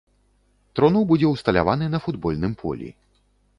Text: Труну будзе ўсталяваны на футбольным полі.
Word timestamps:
Труну 0.79 1.01
будзе 1.11 1.27
ўсталяваны 1.33 1.91
на 1.93 1.99
футбольным 2.07 2.59
полі. 2.65 2.89